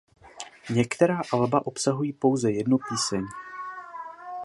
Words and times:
Některé 0.69 1.17
alba 1.33 1.65
obsahují 1.65 2.13
pouze 2.13 2.51
jednu 2.51 2.77
píseň. 2.89 3.25